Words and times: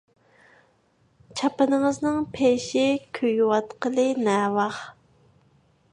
چاپىنىڭىزنىڭ 1.41 2.17
پېشى 2.37 2.87
كۆيۈۋاتقىلى 3.19 4.07
نەۋاخ. 4.31 4.85